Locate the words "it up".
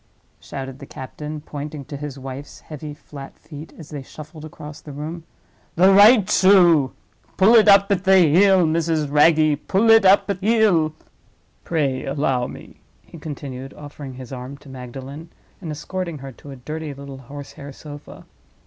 7.53-7.91, 9.91-10.27